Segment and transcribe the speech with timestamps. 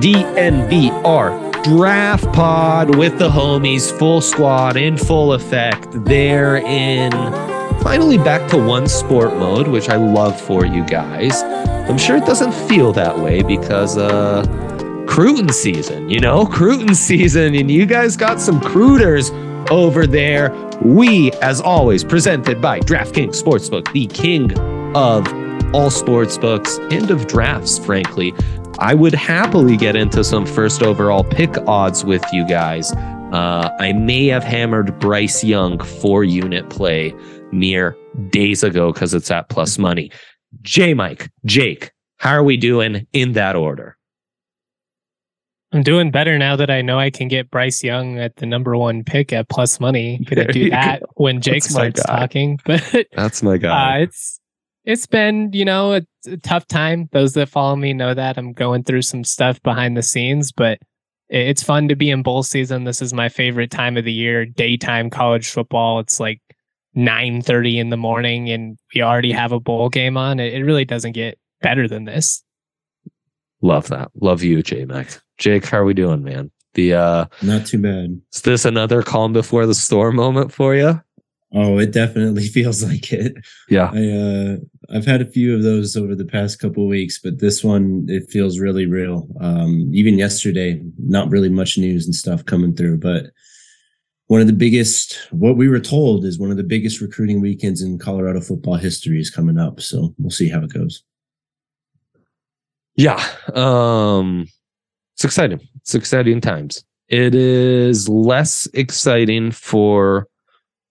[0.00, 5.88] DNVR Draft Pod with the homies, full squad in full effect.
[5.92, 7.12] They're in
[7.82, 11.42] finally back to one sport mode, which I love for you guys.
[11.42, 14.67] I'm sure it doesn't feel that way because uh
[15.08, 19.30] Cruton season, you know, Cruton season, and you guys got some crooters
[19.70, 20.52] over there.
[20.82, 24.56] We, as always, presented by DraftKings Sportsbook, the king
[24.94, 25.26] of
[25.74, 28.32] all sports books and of drafts, frankly.
[28.78, 32.92] I would happily get into some first overall pick odds with you guys.
[32.92, 37.12] Uh, I may have hammered Bryce Young for unit play
[37.50, 37.96] mere
[38.30, 40.12] days ago because it's at plus money.
[40.62, 43.96] J Mike, Jake, how are we doing in that order?
[45.72, 48.76] I'm doing better now that I know I can get Bryce Young at the number
[48.76, 50.18] one pick at plus money.
[50.24, 51.06] Gonna There do that go.
[51.16, 52.58] when Jake That's starts talking.
[52.64, 54.00] But That's my guy.
[54.00, 54.40] uh, it's
[54.84, 57.08] it's been you know a, a tough time.
[57.12, 60.78] Those that follow me know that I'm going through some stuff behind the scenes, but
[61.28, 62.84] it- it's fun to be in bowl season.
[62.84, 64.46] This is my favorite time of the year.
[64.46, 66.00] Daytime college football.
[66.00, 66.40] It's like
[66.96, 70.40] 9:30 in the morning, and we already have a bowl game on.
[70.40, 72.42] It, it really doesn't get better than this.
[73.60, 74.10] Love that.
[74.20, 75.20] Love you, J Mike.
[75.38, 76.50] Jake, how are we doing, man?
[76.74, 78.20] The uh Not too bad.
[78.32, 81.00] is this another calm before the storm moment for you?
[81.54, 83.34] Oh, it definitely feels like it.
[83.68, 83.90] Yeah.
[83.92, 84.56] I uh
[84.94, 88.06] I've had a few of those over the past couple of weeks, but this one
[88.08, 89.26] it feels really real.
[89.40, 93.26] Um even yesterday, not really much news and stuff coming through, but
[94.28, 97.80] one of the biggest what we were told is one of the biggest recruiting weekends
[97.82, 99.80] in Colorado football history is coming up.
[99.80, 101.02] So we'll see how it goes.
[102.98, 103.24] Yeah.
[103.54, 104.46] Um
[105.14, 105.60] it's exciting.
[105.76, 106.84] It's exciting times.
[107.08, 110.26] It is less exciting for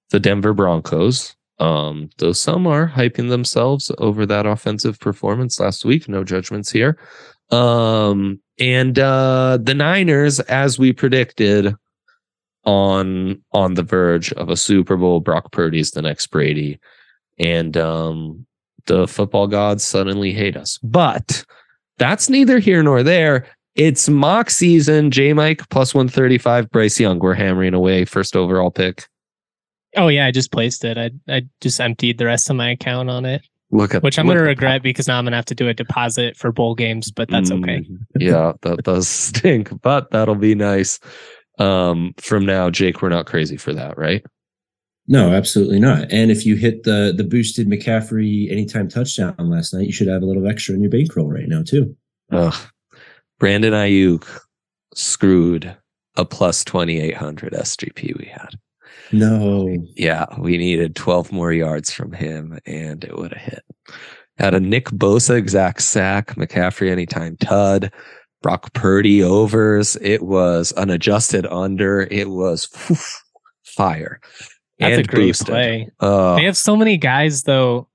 [0.09, 1.35] the Denver Broncos.
[1.59, 6.07] Um, though some are hyping themselves over that offensive performance last week.
[6.07, 6.97] No judgments here.
[7.51, 11.75] Um, and uh the Niners, as we predicted,
[12.63, 15.19] on on the verge of a Super Bowl.
[15.19, 16.79] Brock Purdy's the next Brady.
[17.37, 18.45] And um
[18.85, 20.77] the football gods suddenly hate us.
[20.81, 21.43] But
[21.97, 23.47] that's neither here nor there.
[23.75, 25.11] It's mock season.
[25.11, 26.69] J Mike plus 135.
[26.71, 27.19] Bryce Young.
[27.19, 28.05] We're hammering away.
[28.05, 29.07] First overall pick.
[29.95, 30.97] Oh yeah, I just placed it.
[30.97, 33.41] I I just emptied the rest of my account on it,
[33.71, 36.37] Look at which I'm gonna regret because now I'm gonna have to do a deposit
[36.37, 37.79] for bowl games, but that's okay.
[37.79, 40.99] Mm, yeah, that does stink, but that'll be nice.
[41.59, 44.25] Um, from now, Jake, we're not crazy for that, right?
[45.07, 46.11] No, absolutely not.
[46.11, 50.21] And if you hit the the boosted McCaffrey anytime touchdown last night, you should have
[50.21, 51.95] a little extra in your bankroll right now too.
[53.39, 54.27] Brandon Aiyuk
[54.93, 55.75] screwed
[56.15, 58.55] a plus 2800 SGP we had.
[59.11, 59.77] No.
[59.95, 63.63] Yeah, we needed 12 more yards from him and it would have hit.
[64.37, 67.91] Had a Nick Bosa exact sack, McCaffrey anytime tud,
[68.41, 69.95] Brock Purdy overs.
[70.01, 72.01] It was an adjusted under.
[72.11, 72.97] It was phew,
[73.63, 74.19] fire.
[74.79, 75.47] That's a great boosted.
[75.47, 75.89] play.
[75.99, 77.87] Uh, They have so many guys though.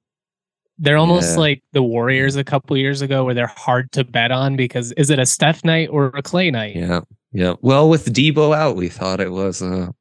[0.79, 1.41] They're almost Yeah.
[1.41, 5.11] like the Warriors a couple years ago, where they're hard to bet on because is
[5.11, 6.75] it a Steph night or a Clay night?
[6.75, 7.01] yeah,
[7.33, 7.55] yeah.
[7.61, 9.93] Well, with Deebo out, we thought it was a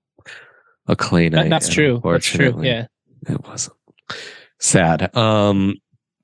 [0.88, 1.50] a clay That- night.
[1.50, 2.02] that's true.
[2.03, 2.59] That's true.
[2.64, 2.88] Yeah.
[3.30, 3.75] it wasn't.
[4.59, 5.16] Sad.
[5.16, 5.75] Um,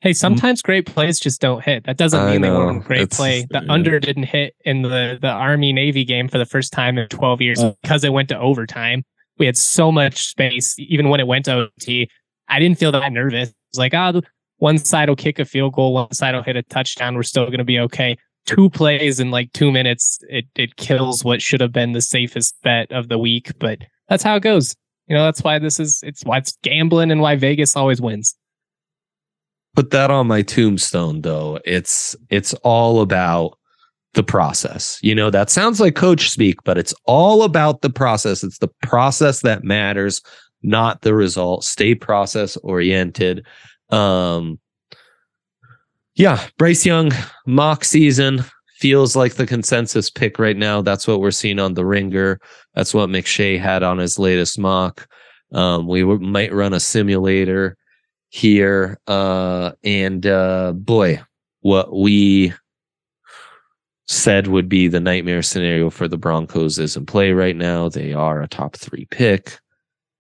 [0.01, 1.85] Hey, sometimes great plays just don't hit.
[1.85, 3.46] That doesn't mean they weren't great It's- play.
[3.50, 3.72] The yeah.
[3.73, 7.41] under didn't hit in the the Army Navy game for the first time in 12
[7.41, 7.75] years Oh.
[7.81, 9.03] because it went to overtime.
[9.38, 12.09] We had so much space, even when it went to OT.
[12.50, 13.50] I didn't feel that nervous.
[13.50, 14.20] It was like, ah,
[14.58, 17.16] one side will kick a field goal, one side will hit a touchdown.
[17.16, 18.17] We're still going to be okay.
[18.46, 22.56] Two plays in like two minutes, it it kills what should have been the safest
[22.64, 23.52] bet of the week.
[23.59, 24.73] But that's how it goes.
[25.08, 28.35] You know, that's why this is it's why it's gambling and why Vegas always wins.
[29.76, 33.57] put that on my tombstone though it's it's all about
[34.17, 34.99] the process.
[35.02, 38.43] You know that sounds like coach speak but it's all about the process.
[38.43, 40.22] It's the process that matters
[40.64, 41.64] not the result.
[41.64, 43.46] Stay process oriented.
[43.90, 44.59] Um
[46.16, 47.11] yeah bryce young
[47.46, 48.43] mock season
[48.79, 50.81] feels like the consensus pick right now.
[50.81, 52.40] That's what we're seeing on the ringer.
[52.73, 55.08] That's what mcshay had on his latest mock.
[55.53, 57.78] Um we w- might run a simulator
[58.29, 58.99] here.
[59.08, 61.22] Uh, and uh, boy,
[61.61, 62.53] what we
[64.08, 67.90] said would be the nightmare scenario for the Broncos is in play right now.
[67.90, 69.59] They are a top three pick,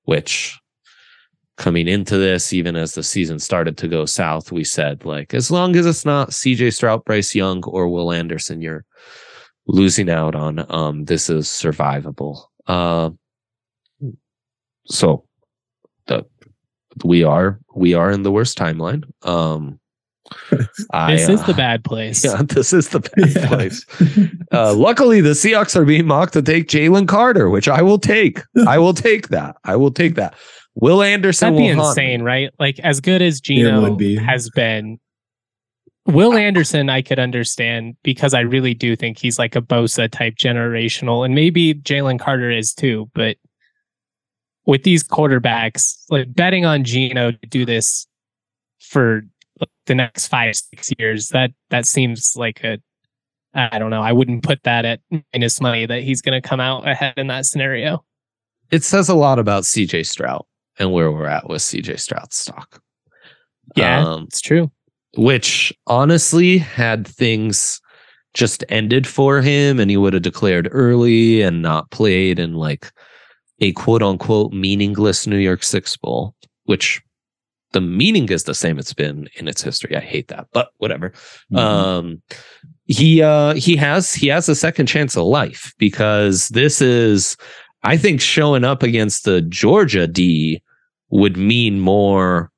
[0.03, 0.57] which
[1.57, 5.49] coming into this, even as the season started to go south, we said, like, as
[5.49, 8.85] long as it's not CJ Stroud, Bryce Young, or Will Anderson, you're
[9.67, 10.65] losing out on.
[10.71, 12.43] Um, this is survivable.
[12.67, 13.11] Uh,
[14.85, 15.25] so
[16.07, 16.25] the
[17.03, 19.03] we are we are in the worst timeline.
[19.23, 19.79] Um,
[20.91, 22.23] I, this is uh, the bad place.
[22.23, 23.47] Yeah, this is the bad yeah.
[23.47, 23.85] place.
[24.51, 28.41] Uh, luckily, the Seahawks are being mocked to take Jalen Carter, which I will take.
[28.67, 29.55] I will take that.
[29.63, 30.35] I will take that.
[30.75, 32.51] Will Anderson That'd be insane, right?
[32.59, 34.15] Like as good as Geno be.
[34.15, 34.99] has been,
[36.05, 40.35] Will Anderson I could understand because I really do think he's like a Bosa type
[40.35, 43.09] generational, and maybe Jalen Carter is too.
[43.13, 43.37] But
[44.65, 48.05] with these quarterbacks, like betting on Geno to do this
[48.79, 49.23] for
[49.87, 52.77] the next five six years, that that seems like a
[53.53, 54.01] I don't know.
[54.01, 54.99] I wouldn't put that at
[55.33, 58.03] minus money that he's going to come out ahead in that scenario.
[58.69, 60.45] It says a lot about CJ Stroud
[60.77, 62.81] and where we're at with CJ Stroud stock.
[63.75, 64.71] Yeah, um, it's true.
[65.15, 67.81] Which honestly, had things
[68.33, 72.91] just ended for him and he would have declared early and not played in like
[73.59, 76.35] a quote unquote meaningless New York Six Bowl,
[76.65, 77.01] which
[77.73, 79.95] the meaning is the same it's been in its history.
[79.95, 81.09] I hate that, but whatever.
[81.51, 81.57] Mm-hmm.
[81.57, 82.21] Um,
[82.85, 87.35] he uh, he has he has a second chance of life because this is
[87.83, 90.61] I think showing up against the Georgia D
[91.09, 92.51] would mean more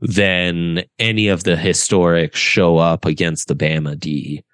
[0.00, 4.44] than any of the historic show up against the Bama D.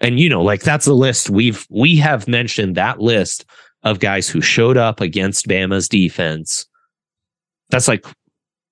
[0.00, 3.44] And you know, like that's a list we've we have mentioned that list
[3.82, 6.66] of guys who showed up against Bama's defense.
[7.70, 8.04] That's like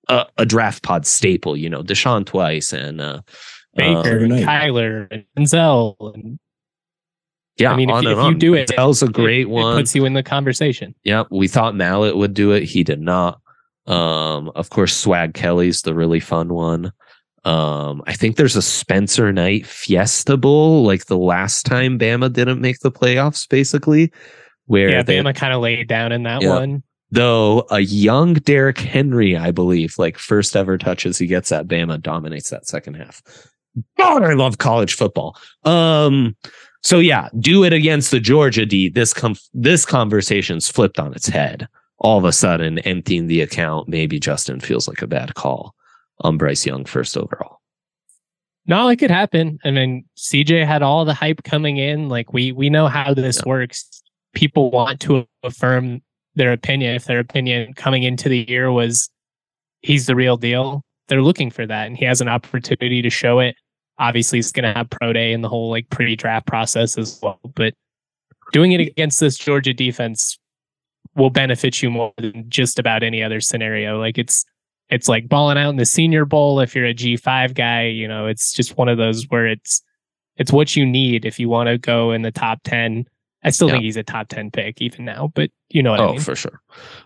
[0.09, 3.21] a, a draft pod staple, you know, Deshaun twice and uh,
[3.75, 6.39] Baker um, and Kyler and Denzel and
[7.57, 9.73] yeah, I mean, if, if you do it, Dell's a great it, one.
[9.73, 10.93] It puts you in the conversation.
[11.03, 12.63] Yep, we thought Mallett would do it.
[12.63, 13.41] He did not.
[13.87, 16.91] Um, of course, Swag Kelly's the really fun one.
[17.45, 22.61] Um, I think there's a Spencer Knight Fiesta Bowl, like the last time Bama didn't
[22.61, 24.11] make the playoffs, basically.
[24.65, 26.49] Where yeah, they, Bama kind of laid down in that yeah.
[26.49, 26.83] one.
[27.09, 32.01] Though a young Derrick Henry, I believe, like first ever touches he gets at Bama,
[32.01, 33.21] dominates that second half.
[33.97, 35.37] God, I love college football.
[35.63, 36.35] Um,
[36.83, 38.89] so yeah, do it against the Georgia D.
[38.89, 41.67] This com- this conversation's flipped on its head
[41.99, 45.73] all of a sudden emptying the account, maybe Justin feels like a bad call
[46.21, 47.61] on Bryce Young first overall.
[48.65, 49.59] No, it could happen.
[49.63, 52.09] I mean, CJ had all the hype coming in.
[52.09, 53.49] Like we we know how this yeah.
[53.49, 54.03] works.
[54.33, 56.01] People want to affirm
[56.37, 56.95] their opinion.
[56.95, 59.09] If their opinion coming into the year was
[59.81, 63.39] he's the real deal, they're looking for that, and he has an opportunity to show
[63.39, 63.55] it.
[63.99, 67.39] Obviously, he's going to have pro day and the whole like pre-draft process as well.
[67.55, 67.73] But
[68.51, 70.37] doing it against this Georgia defense
[71.15, 73.99] will benefit you more than just about any other scenario.
[73.99, 74.45] Like it's
[74.89, 78.27] it's like balling out in the senior bowl if you're a G5 guy, you know,
[78.27, 79.81] it's just one of those where it's
[80.37, 83.05] it's what you need if you want to go in the top 10.
[83.47, 83.75] I still yeah.
[83.75, 86.19] think he's a top 10 pick even now, but you know what oh, I mean?
[86.21, 86.61] for sure.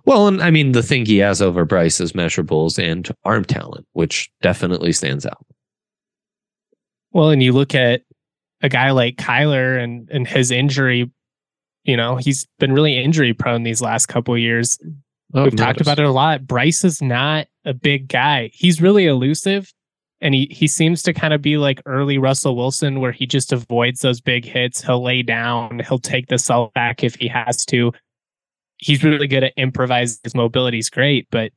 [0.05, 3.87] Well, and I mean, the thing he has over Bryce is measurables and arm talent,
[3.93, 5.45] which definitely stands out.
[7.11, 8.03] Well, and you look at
[8.61, 11.11] a guy like Kyler and, and his injury
[11.83, 14.77] you know, he's been really injury prone these last couple years.
[15.33, 16.45] Oh, We've talked about it a lot.
[16.45, 18.51] Bryce is not a big guy.
[18.53, 19.73] He's really elusive
[20.21, 23.51] and he he seems to kind of be like early Russell Wilson where he just
[23.51, 24.81] avoids those big hits.
[24.81, 27.91] He'll lay down, he'll take the cell back if he has to.
[28.77, 30.19] He's really good at improvising.
[30.23, 31.51] His mobility's great, but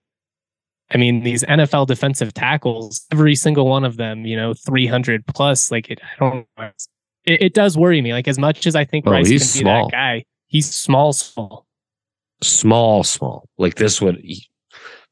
[0.90, 5.70] I mean, these NFL defensive tackles, every single one of them, you know, 300 plus,
[5.70, 6.46] like it, I don't
[7.24, 8.12] it, it, does worry me.
[8.12, 9.86] Like as much as I think oh, Bryce can small.
[9.86, 11.66] be that guy, he's small, small,
[12.42, 13.48] small, small.
[13.56, 14.22] Like this would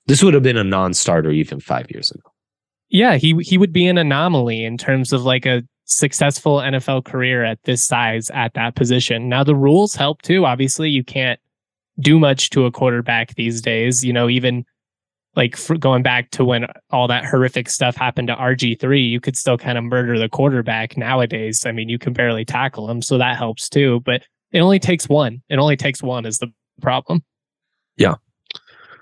[0.07, 2.32] this would have been a non-starter even five years ago.
[2.93, 7.43] Yeah, he he would be an anomaly in terms of like a successful NFL career
[7.43, 9.31] at this size at that position.
[9.31, 10.45] Now the rules help too.
[10.45, 11.41] Obviously, you can't
[11.99, 14.05] do much to a quarterback these days.
[14.05, 14.67] You know, even
[15.35, 19.57] like going back to when all that horrific stuff happened to RG3, you could still
[19.57, 21.65] kind of murder the quarterback nowadays.
[21.65, 24.01] I mean, you can barely tackle him, so that helps too.
[24.05, 24.23] But
[24.53, 25.41] it only takes one.
[25.49, 27.25] It only takes one is the problem.
[27.97, 28.17] Yeah,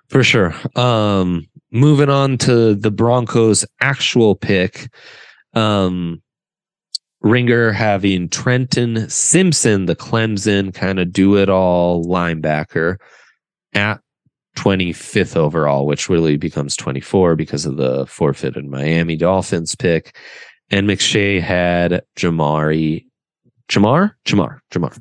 [0.06, 0.54] for sure.
[0.76, 4.92] Um, moving on to the Broncos' actual pick.
[5.54, 6.22] Um,
[7.22, 12.96] Ringer having Trenton Simpson, the Clemson kind of do it all linebacker,
[13.74, 14.00] at
[14.56, 20.16] 25th overall, which really becomes 24 because of the forfeited Miami Dolphins pick.
[20.70, 23.06] And McShay had Jamari,
[23.68, 24.98] Jamar, Jamar, Jamar,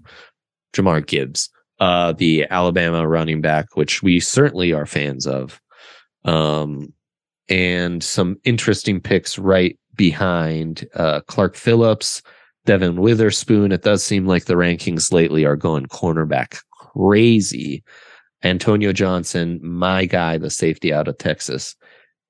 [0.73, 1.49] Jamar Gibbs,
[1.79, 5.61] uh, the Alabama running back, which we certainly are fans of.
[6.29, 6.93] Um,
[7.49, 12.21] and some interesting picks right behind uh, Clark Phillips,
[12.65, 13.71] Devon Witherspoon.
[13.71, 17.83] It does seem like the rankings lately are going cornerback crazy.
[18.43, 21.75] Antonio Johnson, my guy, the safety out of Texas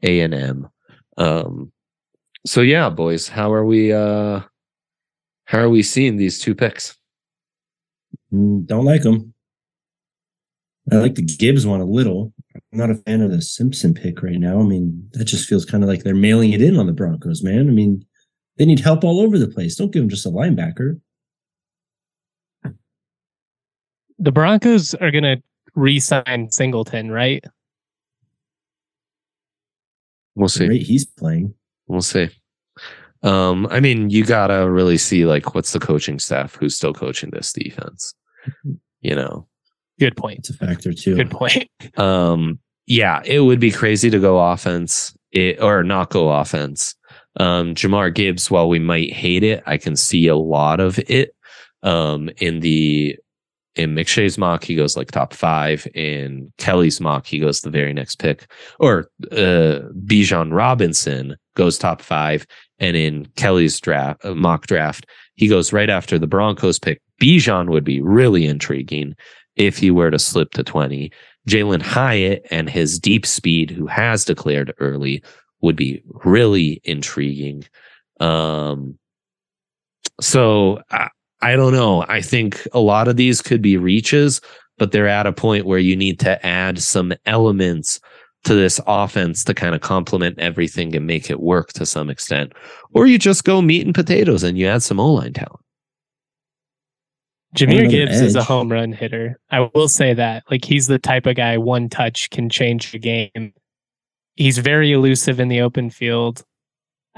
[0.04, 0.68] A&M.
[1.18, 1.72] Um,
[2.46, 4.42] so yeah, boys, how are we uh
[5.46, 6.96] how are we seeing these two picks?
[8.32, 9.34] Mm, don't like them.
[10.92, 12.34] I like the Gibbs one a little.
[12.72, 14.60] I'm not a fan of the Simpson pick right now.
[14.60, 17.44] I mean, that just feels kind of like they're mailing it in on the Broncos,
[17.44, 17.68] man.
[17.68, 18.06] I mean,
[18.58, 19.76] they need help all over the place.
[19.76, 21.00] Don't give them just a linebacker.
[24.20, 25.42] The Broncos are going to
[25.74, 27.44] re-sign Singleton, right?
[30.36, 30.66] We'll see.
[30.66, 31.54] The rate he's playing.
[31.88, 32.30] We'll see.
[33.24, 37.32] Um, I mean, you gotta really see like what's the coaching staff who's still coaching
[37.32, 38.14] this defense.
[39.02, 39.48] You know,
[40.00, 40.40] Good point.
[40.40, 41.16] It's a factor too.
[41.16, 41.70] Good point.
[41.98, 46.96] um, yeah, it would be crazy to go offense it, or not go offense.
[47.40, 51.36] Um, Jamar Gibbs, while we might hate it, I can see a lot of it.
[51.84, 53.18] Um, in the
[53.76, 55.88] in McShay's mock, he goes like top five.
[55.94, 58.52] In Kelly's mock, he goes the very next pick.
[58.80, 62.46] Or uh, Bijan Robinson goes top five,
[62.80, 67.02] and in Kelly's draft uh, mock draft, he goes right after the Broncos pick.
[67.22, 69.16] Bijan would be really intriguing
[69.60, 71.12] if he were to slip to twenty.
[71.48, 75.24] Jalen Hyatt and his deep speed, who has declared early,
[75.62, 77.66] would be really intriguing.
[78.20, 79.00] Um,
[80.22, 81.10] so I,
[81.42, 82.06] I don't know.
[82.08, 84.42] I think a lot of these could be reaches,
[84.78, 88.00] but they're at a point where you need to add some elements
[88.44, 92.54] to this offense to kind of complement everything and make it work to some extent.
[92.94, 95.60] Or you just go meat and potatoes and you add some O line talent.
[97.56, 99.40] Jahmyr Gibbs is a home run hitter.
[99.50, 100.44] I will say that.
[100.52, 103.54] Like he's the type of guy one touch can change the game.
[104.36, 106.44] He's very elusive in the open field.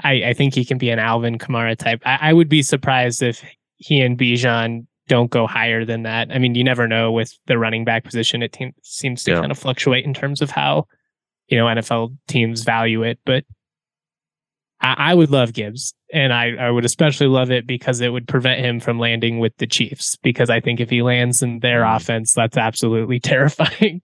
[0.02, 2.00] I, I think he can be an Alvin Kamara type.
[2.04, 3.44] I, I would be surprised if
[3.76, 6.32] he and Bijan don't go higher than that.
[6.32, 8.42] I mean, you never know with the running back position.
[8.42, 9.40] It team, seems to Yeah.
[9.40, 10.86] kind of fluctuate in terms of how
[11.48, 13.18] you know NFL teams value it.
[13.26, 13.44] But
[14.82, 18.26] I, I would love Gibbs, and I, I would especially love it because it would
[18.28, 20.16] prevent him from landing with the Chiefs.
[20.22, 21.96] Because I think if he lands in their Mhm.
[21.96, 24.02] offense, that's absolutely terrifying.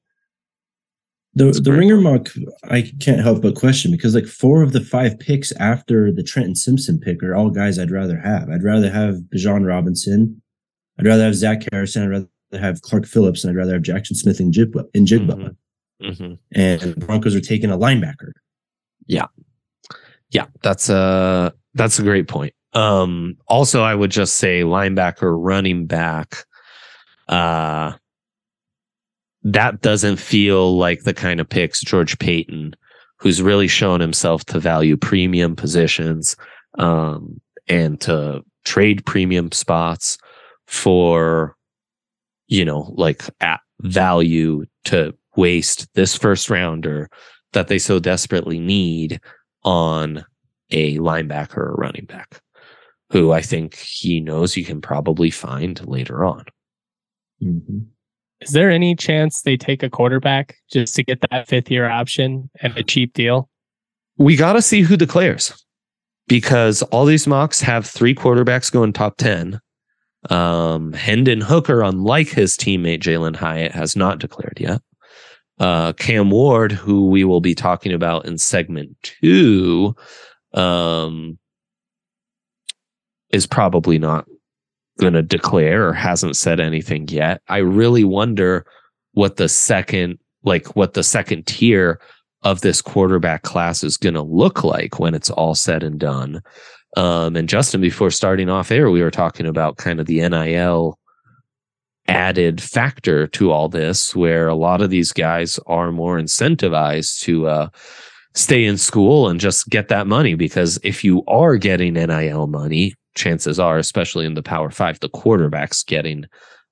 [1.35, 2.31] The That's the ringer mock
[2.65, 6.55] I can't help but question because like four of the five picks after the Trenton
[6.57, 8.49] Simpson pick are all guys I'd rather have.
[8.49, 10.41] I'd rather have Bijan Robinson.
[10.99, 12.03] I'd rather have Zach Harrison.
[12.05, 12.29] I'd rather
[12.61, 15.35] have Clark Phillips, and I'd rather have Jaxon Smith-Njigba in Jigba.
[15.35, 15.57] Mhm.
[16.03, 16.35] Mm-hmm.
[16.53, 18.33] And the Broncos are taking a linebacker.
[19.07, 19.27] Yeah,
[20.63, 22.55] that's a that's a great point.
[22.75, 26.45] Um, also, I would just say linebacker, running back.
[27.29, 27.93] Uh,
[29.43, 32.75] that doesn't feel like the kind of picks George Paton,
[33.19, 36.37] who's really shown himself to value premium positions,
[36.79, 40.19] um, and to trade premium spots
[40.67, 41.57] for,
[42.49, 47.09] you know, like at value to waste this first rounder
[47.53, 49.21] that they so desperately need
[49.69, 50.25] on
[50.71, 52.41] a linebacker or running back
[53.11, 56.45] who I think he knows you can probably find later on.
[57.43, 57.87] Mhm.
[58.41, 62.49] Is there any chance they take a quarterback just to get that fifth year option
[62.63, 63.51] and a cheap deal?
[64.17, 65.53] We got to see who declares
[66.29, 69.61] because all these mocks have three quarterbacks going top 10.
[70.31, 74.81] Um, Hendon Hooker, unlike his teammate Jalen Hyatt, has not declared yet.
[75.61, 79.95] Uh, Cam Ward, who we will be talking about in segment two,
[80.55, 81.39] um,
[83.31, 84.27] is probably not
[84.99, 87.43] going to declare or hasn't said anything yet.
[87.49, 88.67] I really wonder
[89.13, 92.01] what the second, like what the second tier
[92.43, 96.43] of this quarterback class is going to look like when it's all said and done.
[96.97, 100.99] Um, and Justin, before starting off air, we were talking about kind of the NIL
[102.09, 107.47] added factor to all this, where a lot of these guys are more incentivized to
[107.47, 107.69] uh,
[108.35, 110.35] stay in school and just get that money.
[110.35, 115.09] Because if you are getting NIL money, chances are, especially in the Power Five, the
[115.09, 116.25] quarterback's getting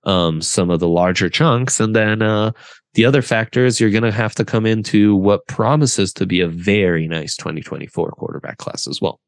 [0.05, 1.81] um, some of the larger chunks.
[1.81, 2.53] And then uh,
[2.95, 6.41] the other factor is you're going to have to come into what promises to be
[6.41, 9.21] a very nice 2024 quarterback class as well.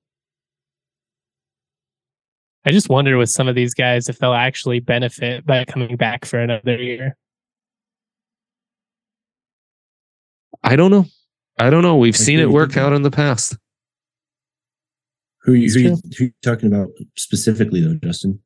[2.68, 6.26] I just wonder with some of these guys if they'll actually benefit by coming back
[6.26, 7.16] for another year.
[10.62, 11.06] I don't know.
[11.58, 11.96] I don't know.
[11.96, 13.56] We've Like seen it work out in the past.
[15.44, 16.00] Who, you- It's who, you- true.
[16.18, 18.38] who you talking about specifically though, Justin?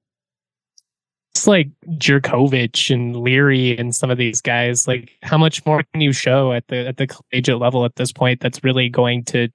[1.35, 4.87] It's like Jurkovec and Leary and some of these guys.
[4.87, 8.13] Like, how much more can you show at the at the collegiate level at this
[8.13, 8.39] point?
[8.39, 9.49] That's really going to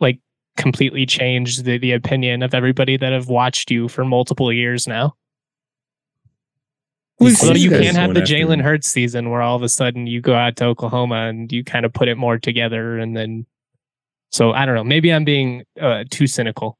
[0.00, 0.20] like
[0.56, 5.14] completely changed the the opinion of everybody that have watched you for multiple years now.
[7.20, 8.60] Although you can't have the Jalen.
[8.60, 11.86] Hurts season where all of a sudden you go out to Oklahoma and you kind
[11.86, 13.46] of put it more together, and then.
[14.30, 14.84] So I don't know.
[14.84, 16.76] Maybe I'm being uh, too cynical.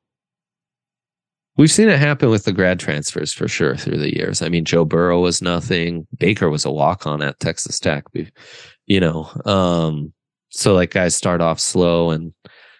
[1.56, 4.42] We've seen it happen with the grad transfers for sure through the years.
[4.42, 6.08] I mean, Joe Burrow was nothing.
[6.18, 8.06] Baker was a walk on at Texas Tech.
[8.86, 10.12] You know, um,
[10.48, 12.34] so like guys start off slow and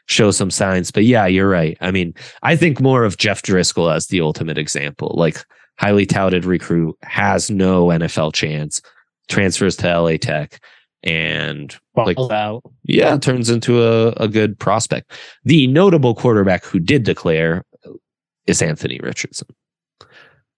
[0.07, 0.91] show some signs.
[0.91, 1.77] But yeah, you're right.
[1.81, 5.15] I mean, I think more of Jeff Driskel as the ultimate example.
[5.17, 5.45] Like
[5.79, 8.81] highly touted recruit, has no NFL chance,
[9.29, 10.61] transfers to LA Tech,
[11.03, 12.63] and like out.
[12.85, 15.13] yeah, turns into a, a good prospect.
[15.45, 17.65] The notable quarterback who did declare
[18.47, 19.49] is Anthony Richardson.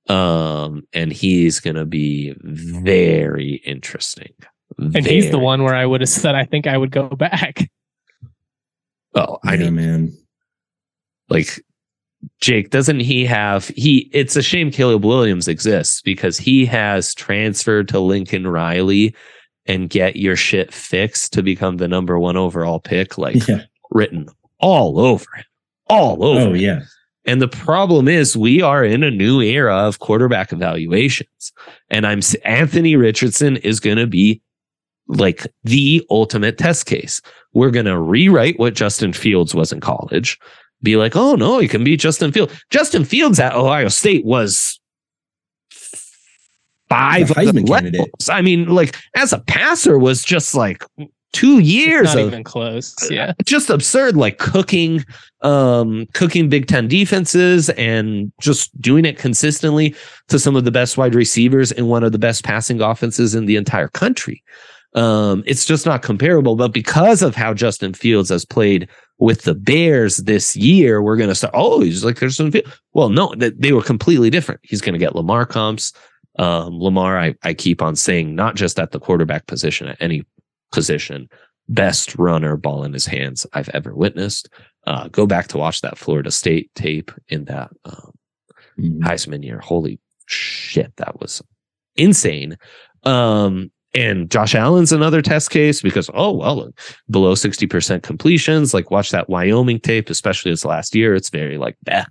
[0.09, 4.33] Um, and he's gonna be very interesting.
[4.79, 7.69] And he's the one where I would have said I think I would go back.
[9.17, 10.19] Oh, I yeah, mean, man.
[11.29, 11.61] like
[12.41, 17.89] Jake, doesn't he have he it's a shame Caleb Williams exists because he has transferred
[17.89, 19.15] to Lincoln Riley
[19.67, 23.63] and get your shit fixed to become the number one overall pick, like Yeah.
[23.91, 24.29] written
[24.61, 25.45] all over him.
[25.89, 26.41] All over.
[26.41, 26.57] Oh him.
[26.57, 26.81] yeah.
[27.25, 31.53] And the problem is we are in a new era of quarterback evaluations.
[31.91, 34.41] And I'm Anthony Richardson is going to be
[35.09, 37.21] like the ultimate test case.
[37.53, 40.39] We're going to rewrite what Justin Fields was in college.
[40.83, 44.79] Be like, "Oh no, he can beat Justin Fields." Justin Fields at Ohio State was
[46.89, 48.11] five The of the Heisman candidate.
[48.29, 50.85] I mean, like as a passer was just like
[51.33, 52.95] 2 years Not of even close.
[53.11, 53.33] Yeah.
[53.45, 55.05] just absurd like cooking
[55.43, 59.95] um cooking big 10 defenses and just doing it consistently
[60.29, 63.47] to some of the best wide receivers in one of the best passing offenses in
[63.47, 64.43] the entire country
[64.97, 69.55] um it's just not comparable but because of how Justin Fields has played with the
[69.55, 72.51] Bears this year we're going to start oh he's like there's some
[72.93, 75.93] well no th- they were completely different he's going to get Lamar comps
[76.39, 80.25] um Lamar I I keep on saying not just at the quarterback position at any
[80.73, 81.29] position
[81.69, 84.49] best runner ball in his hands I've ever witnessed.
[84.87, 88.13] Uh, go back to watch that Florida State tape in that um,
[88.79, 89.01] Mhm.
[89.01, 89.59] Heisman year.
[89.59, 91.43] Holy shit, that was
[91.97, 92.57] insane.
[93.03, 96.71] Um, and Josh Allen's another test case because oh well,
[97.11, 98.75] below sixty percent completions.
[98.75, 101.15] Like watch that Wyoming tape, especially this last year.
[101.15, 102.11] It's very like that.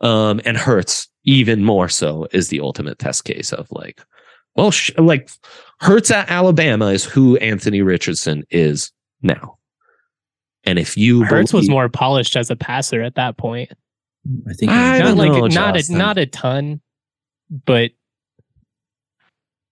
[0.00, 4.00] Um, and Hurts even more so is the ultimate test case of like,
[4.54, 5.28] well, sh- like
[5.80, 9.58] Hurts at Alabama is who Anthony Richardson is now.
[10.62, 13.72] And if you Hurts was more polished as a passer at that point.
[14.48, 16.80] I think I Not don't like know, not a, not a ton,
[17.66, 17.90] but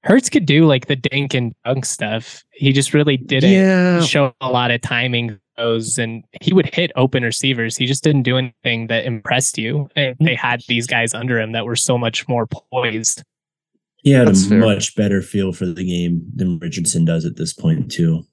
[0.05, 2.45] Hurts could do like the dink and dunk stuff.
[2.53, 6.91] He just really didn't yeah, show a lot of timing those and he would hit
[6.97, 7.77] open receivers.
[7.77, 9.89] He just didn't do anything that impressed you.
[9.95, 13.23] And they had these guys under him that were so much more poised.
[13.99, 14.61] he had That's a fair.
[14.61, 18.25] much better feel for the game than Richardson does at this point too.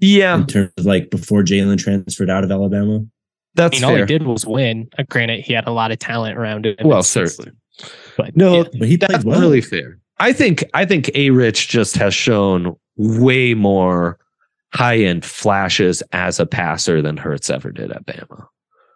[0.00, 2.96] yeah, In terms of like before Jalen transferred out of Alabama.
[2.98, 3.06] I
[3.54, 4.88] that's mean, all he did was win.
[4.98, 6.74] Uh, granted, he had a lot of talent around him.
[6.82, 7.52] Well, certainly.
[8.16, 8.62] But No, yeah.
[8.78, 9.40] But he played That's well.
[9.40, 9.98] really fair.
[10.22, 14.18] I think I think A Rich just has shown way more
[14.72, 18.46] high end flashes as a passer than Hurts ever did at Bama.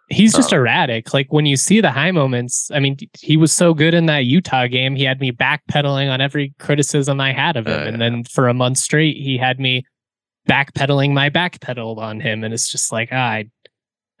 [0.09, 1.13] he's just Uh, erratic.
[1.13, 4.23] Like when you see the high moments, I mean, he was so good in that
[4.23, 4.95] Utah game.
[4.95, 7.81] He had me backpedaling on every criticism I had of him.
[7.81, 9.83] Uh, and then for a month straight, he had me
[10.47, 12.45] backpedaling my backpedal on him.
[12.45, 13.49] And it's just like, ah, I,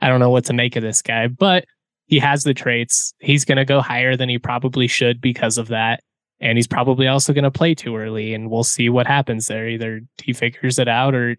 [0.01, 1.63] I don't know what to make of this guy, but
[2.07, 3.13] he has the traits.
[3.19, 6.03] He's going to go higher than he probably should because of that.
[6.39, 8.33] And he's probably also going to play too early.
[8.33, 9.67] And we'll see what happens there.
[9.67, 11.35] Either he figures it out or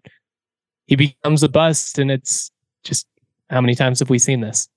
[0.87, 1.99] he becomes a bust.
[1.99, 2.51] And it's
[2.83, 3.07] just,
[3.49, 4.67] how many times have we seen this?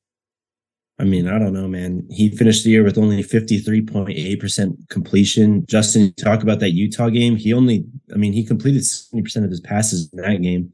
[0.98, 2.06] I mean, I don't know, man.
[2.10, 5.66] He finished the year with only 53.8% completion.
[5.66, 7.34] Justin, talk about that Utah game.
[7.34, 10.72] He only, I mean, he completed 70% of his passes in that game.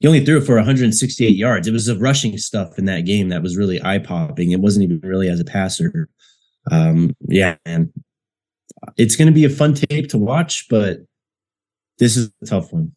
[0.00, 1.68] He only threw for 168 yards.
[1.68, 4.50] It was the rushing stuff in that game that was really eye popping.
[4.50, 6.08] It wasn't even really as a passer.
[6.70, 7.92] Um, yeah, man.
[8.96, 10.98] It's going to be a fun tape to watch, but
[11.98, 12.92] this is a tough one.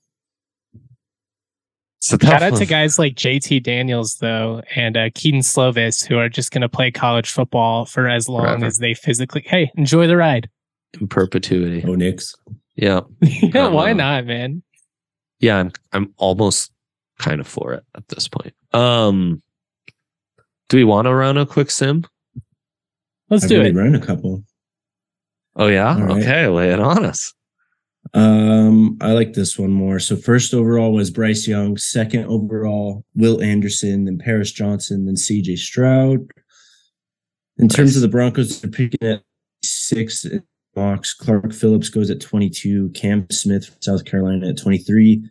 [1.99, 6.05] It's a tough Shout out to guys like JT Daniels though and uh, Kedon Slovis
[6.05, 8.65] who are just going to play college football for as long Forever.
[8.65, 9.43] as they physically.
[9.45, 10.49] Hey, enjoy the ride.
[10.99, 11.83] in perpetuity.
[11.87, 12.35] Oh, Nix.
[12.75, 13.01] Yeah.
[13.21, 14.63] yeah, why Uh, not, man?
[15.39, 16.71] Yeah, I'm I'm almost
[17.19, 18.53] kind of for it at this point.
[18.73, 19.41] Um,
[20.69, 22.05] do we want to run a quick sim?
[23.29, 23.75] Let's I've do it.
[23.75, 24.43] run a couple.
[25.55, 26.21] Oh yeah, right.
[26.21, 27.33] okay, lay it on us.
[28.13, 29.99] Um, I like this one more.
[29.99, 31.77] So first overall was Bryce Young.
[31.77, 36.27] Second overall, Will Anderson, then Paris Johnson, then CJ Stroud.
[37.57, 39.23] In terms of the Broncos, they're picking at
[39.63, 40.43] six in
[40.75, 41.13] mocks.
[41.13, 42.89] Clark Phillips goes at 22.
[42.89, 45.23] Cam Smith from South Carolina at 23.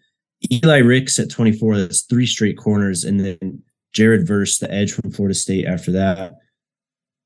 [0.53, 1.79] Eli Ricks at 24.
[1.79, 3.05] That's three straight corners.
[3.05, 6.35] And then Jared Verse, the edge from Florida State after that.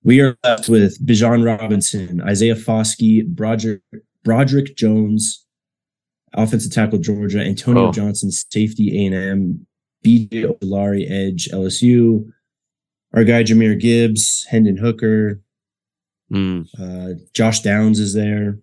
[0.07, 3.83] We are left with Bijan Robinson, Isaiah Foskey, Broderick,
[4.23, 5.45] Broderick Jones,
[6.33, 7.93] offensive tackle Georgia, Antonio Oh.
[7.93, 9.67] Johnson, safety A&M,
[10.05, 12.31] BJ Ojulari, edge LSU,
[13.15, 15.41] our guy Jahmyr Gibbs, Hendon Hooker,
[16.33, 18.59] Mm, uh, Josh Downs is there,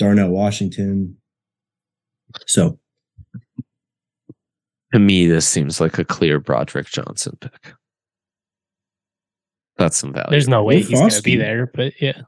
[0.00, 1.16] Darnell Washington.
[2.46, 2.80] So
[4.92, 7.72] to me, this seems like a clear Broderick Johnson pick.
[9.76, 10.30] That's some value.
[10.30, 12.22] There's no way Or he's going to be there, but yeah.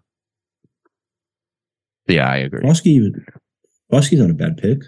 [2.08, 2.60] yeah, I agree.
[2.62, 3.12] Foskey,
[3.92, 4.80] Foskey's not a bad pick.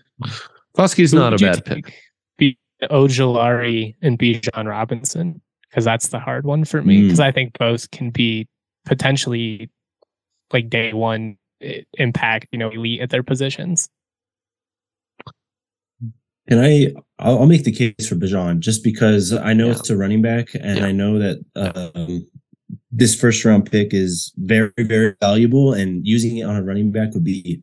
[0.77, 1.95] Foskey's not a bad pick.
[2.37, 5.41] Be Ojulari and Bijan Robinson
[5.71, 7.03] because that's the hard one for me Mm.
[7.05, 8.49] because I think both can be
[8.87, 9.71] potentially
[10.53, 11.37] like day one
[11.95, 13.89] impact, you know, elite at their positions.
[16.51, 16.95] And I?
[17.19, 19.73] I'll, I'll make the case for Bijan just because I know Yeah.
[19.73, 20.87] it's a running back, and Yeah.
[20.87, 21.45] I know that
[21.95, 22.27] um,
[22.91, 27.15] this first round pick is very, very valuable, and using it on a running back
[27.15, 27.63] would be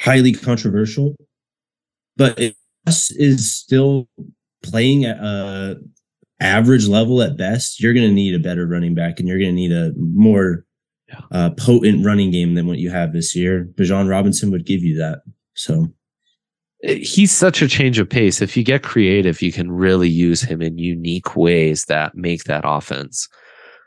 [0.00, 1.14] highly controversial.
[2.16, 2.54] But if
[2.86, 4.08] Russ is still
[4.62, 5.76] playing at a
[6.40, 9.50] average level at best, you're going to need a better running back, and you're going
[9.50, 10.64] to need a more
[11.30, 13.68] uh, potent running game than what you have this year.
[13.74, 15.22] Bijan Robinson would give you that.
[15.54, 15.92] So
[16.82, 18.42] he's such a change of pace.
[18.42, 22.62] If you get creative, you can really use him in unique ways that make that
[22.64, 23.28] offense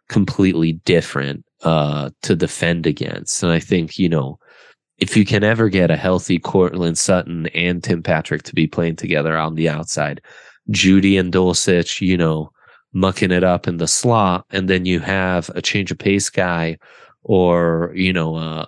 [0.09, 3.43] completely different uh, to defend against.
[3.43, 4.39] And I think, you know,
[4.97, 8.97] if you can ever get a healthy Courtland Sutton and Tim Patrick to be playing
[8.97, 10.21] together on the outside,
[10.71, 12.51] Jeudy and Dulcich, you know,
[12.91, 16.77] mucking it up in the slot, and then you have a change of pace guy
[17.23, 18.65] or, you know, uh,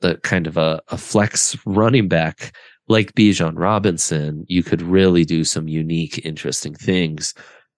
[0.00, 2.52] the kind of a, a flex running back
[2.88, 7.34] like Bijan Robinson, you could really do some unique, interesting things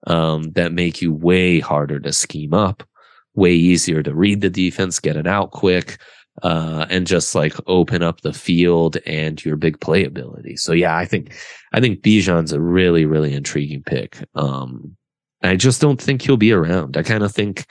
[0.07, 2.83] um, that make you way harder to scheme up,
[3.35, 5.97] way easier to read the defense, get it out quick,
[6.41, 10.57] uh, and just like open up the field and your big playability.
[10.57, 11.35] So yeah, I think
[11.73, 14.17] I think Bijan's a really, really intriguing pick.
[14.35, 14.95] Um,
[15.41, 16.97] I just don't think he'll be around.
[16.97, 17.65] I kind of think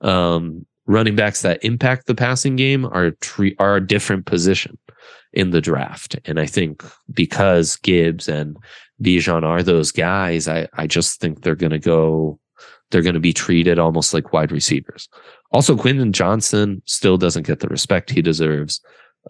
[0.00, 4.78] um, running backs that impact the passing game are tre- are a different position
[5.32, 6.16] in the draft.
[6.24, 8.56] And I think because Gibbs and
[9.02, 12.38] Bijan are those guys, I, I just think they're going to go,
[12.90, 15.08] they're going to be treated almost like wide receivers.
[15.52, 18.80] Also, Quentin Johnston still doesn't get the respect he deserves.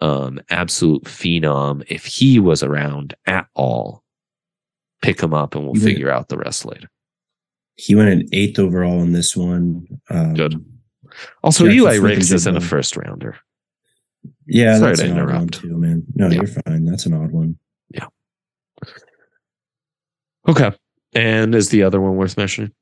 [0.03, 1.83] Um, absolute phenom.
[1.88, 4.03] If he was around at all,
[5.03, 6.88] pick him up and we'll You figure out the rest later.
[7.77, 9.87] he went an eighth overall in this one.
[10.11, 10.64] Um, Good.
[11.42, 13.37] Also, Jackson Eli and Ricks isn't a first rounder.
[14.47, 15.55] Yeah, Sorry that's to an odd one interrupt.
[15.55, 16.05] too, man.
[16.14, 16.35] No, Yeah.
[16.35, 16.85] you're fine.
[16.85, 17.59] That's an odd one.
[17.90, 18.07] Yeah.
[20.49, 20.73] Okay.
[21.14, 22.73] And is the other one worth mentioning?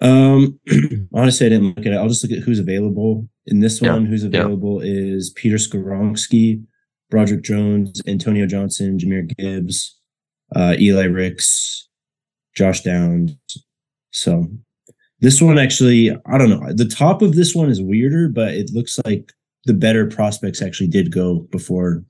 [0.00, 0.58] Um,
[1.14, 1.96] honestly, I didn't look at it.
[1.96, 4.06] I'll just look at who's available in this Yeah, one.
[4.06, 6.62] Who's available is Peter Skoronski,
[7.10, 9.98] Broderick Jones, Antonio Johnson, Jahmyr Gibbs,
[10.56, 11.88] uh, Eli Ricks,
[12.56, 13.36] Josh Downs.
[14.10, 14.48] So
[15.20, 16.72] this one actually, I don't know.
[16.72, 19.32] The top of this one is weirder, but it looks like
[19.64, 22.04] the better prospects actually did go before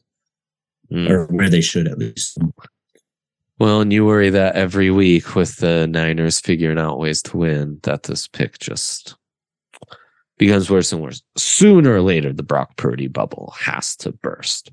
[0.93, 1.09] Mm.
[1.09, 2.37] or where they should at least.
[3.59, 7.79] Well, and you worry that every week with the Niners figuring out ways to win,
[7.85, 9.15] that this pick just
[10.39, 11.23] becomes worse and worse.
[11.37, 14.73] Sooner or later, the Brock Purdy bubble has to burst.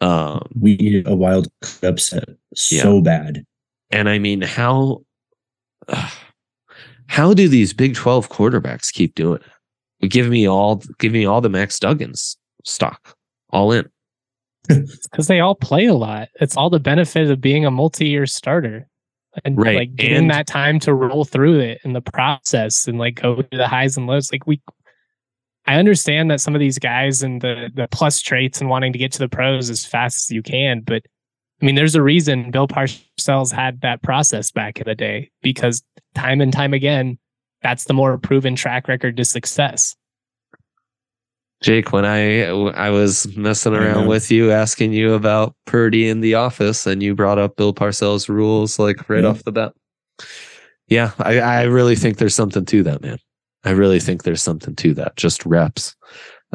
[0.00, 1.48] Um, We need a wild
[1.82, 3.44] upset so bad.
[3.90, 5.02] and I mean, how
[7.08, 9.40] how do these Big Twelve quarterbacks keep doing
[10.00, 10.08] it?
[10.10, 13.14] Give me all, give me all the Max Duggan's stock,
[13.50, 13.88] all in.
[14.68, 16.28] because they all play a lot.
[16.40, 18.88] It's all the benefit of being a multi-year starter
[19.44, 22.98] and Right, like getting and- that time to roll through it in the process and
[22.98, 24.30] like go through the highs and lows.
[24.32, 24.60] Like we,
[25.66, 28.98] I understand that some of these guys and the the plus traits and wanting to
[28.98, 31.02] get to the pros as fast as you can, but
[31.62, 35.82] I mean, there's a reason Bill Parcells had that process back in the day because
[36.14, 37.18] time and time again,
[37.62, 39.94] that's the more proven track record to success.
[41.64, 46.34] Jake, when I I was messing around with you, asking you about Purdy in the
[46.34, 49.30] office, and you brought up Bill Parcells' rules like right Yeah.
[49.30, 49.72] off the bat.
[50.88, 53.16] Yeah, I, I really think there's something to that, man.
[53.64, 55.16] I really think there's something to that.
[55.16, 55.96] Just reps,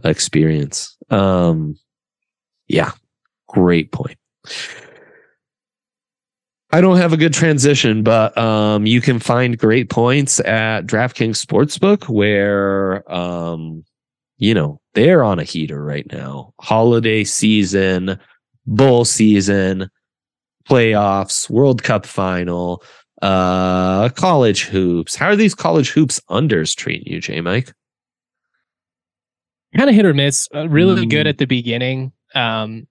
[0.04, 0.96] experience.
[1.10, 1.76] Um,
[2.68, 2.92] yeah,
[3.48, 4.20] great point.
[6.72, 11.44] I don't have a good transition, but um, you can find great points at DraftKings
[11.44, 13.84] Sportsbook, where um,
[14.40, 16.54] you know they're on a heater right now.
[16.60, 18.20] Holiday season,
[18.66, 19.90] bowl season,
[20.68, 22.84] playoffs, World Cup final,
[23.22, 25.16] uh, college hoops.
[25.16, 27.74] How are these college hoops unders treating you, J Mike?
[29.76, 30.48] Kind of hit or miss.
[30.56, 31.10] Uh, really mm.
[31.10, 32.12] good at the beginning.
[32.34, 32.88] Um,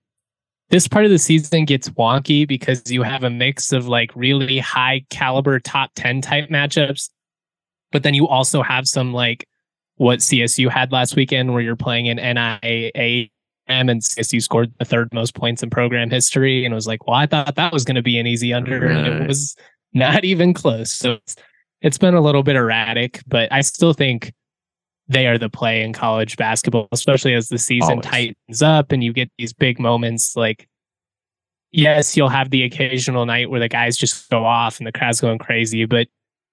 [0.69, 4.59] this part of the season gets wonky because you have a mix of like really
[4.59, 7.09] high caliber top 10 type matchups,
[7.91, 9.47] but then you also have some like
[9.99, 13.27] what CSU had last weekend where you're playing in NIA
[13.67, 17.17] and CSU scored the third most points in program history and it was like, well,
[17.17, 18.95] I thought that was going to be an easy under right.
[18.95, 19.57] and it was
[19.93, 20.93] not even close.
[20.93, 21.35] So it's,
[21.81, 24.31] it's been a little bit erratic, but I still think
[25.09, 28.05] they are the play in college basketball, especially as the season Always.
[28.05, 30.33] tightens up and you get these big moments.
[30.33, 30.69] Like,
[31.73, 35.19] yes, you'll have the occasional night where the guys just go off and the crowd's
[35.19, 36.07] going crazy, but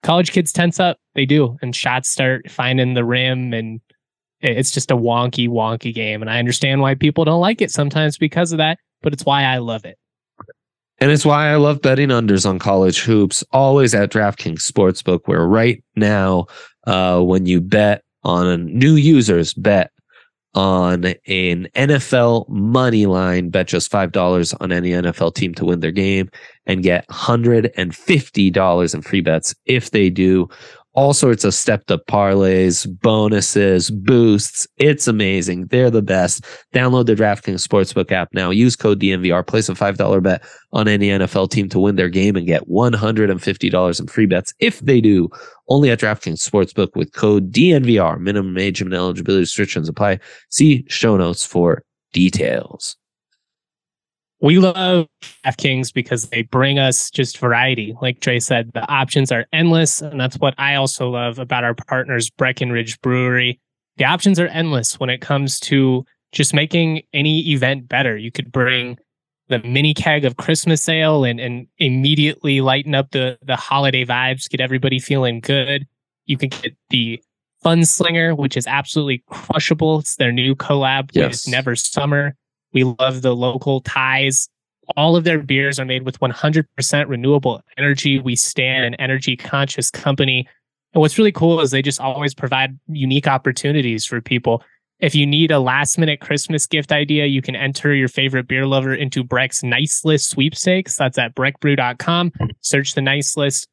[0.06, 0.98] college kids tense up.
[1.14, 3.80] They do, and shots start finding the rim, and
[4.40, 6.22] it's just a wonky, wonky game.
[6.22, 9.42] And I understand why people don't like it sometimes because of that, but it's why
[9.42, 9.98] I love it.
[10.98, 15.46] And it's why I love betting unders on college hoops, always at DraftKings Sportsbook, where
[15.46, 16.46] right now,
[16.86, 19.90] uh, when you bet on a new users, bet
[20.56, 25.92] on an NFL money line, bet just $5 on any NFL team to win their
[25.92, 26.30] game
[26.64, 30.48] and get $150 in free bets if they do
[30.96, 34.66] all sorts of stepped up parlays, bonuses, boosts.
[34.78, 35.66] It's amazing.
[35.66, 36.44] They're the best.
[36.74, 38.50] Download the DraftKings Sportsbook app now.
[38.50, 39.46] Use code DNVR.
[39.46, 44.00] Place a $5 bet on any NFL team to win their game and get $150
[44.00, 45.28] in free bets if they do.
[45.68, 48.18] Only at DraftKings Sportsbook with code DNVR.
[48.18, 50.18] Minimum age and eligibility restrictions apply.
[50.48, 51.82] See show notes for
[52.12, 52.96] details
[54.40, 55.06] we love
[55.44, 57.94] DraftKings because they bring us just variety.
[58.02, 60.02] Like Trey said, the options are endless.
[60.02, 63.60] And that's what I also love about our partners, Breckenridge Brewery.
[63.96, 68.16] The options are endless when it comes to just making any event better.
[68.16, 68.98] You could bring
[69.48, 74.50] the mini keg of Christmas ale and, and immediately lighten up the, the holiday vibes,
[74.50, 75.86] get everybody feeling good.
[76.26, 77.22] You can get the
[77.62, 80.00] Fun Slinger, which is absolutely crushable.
[80.00, 81.46] It's their new collab yes.
[81.46, 82.36] with Never Summer.
[82.72, 84.48] We love the local ties.
[84.96, 88.18] All of their beers are made with 100% renewable energy.
[88.18, 90.48] We stand an energy conscious company.
[90.94, 94.62] And what's really cool is they just always provide unique opportunities for people.
[94.98, 98.66] If you need a last minute Christmas gift idea, you can enter your favorite beer
[98.66, 100.96] lover into Breck's Nice List sweepstakes.
[100.96, 102.32] That's at breckbrew.com.
[102.62, 103.68] Search the Nice List.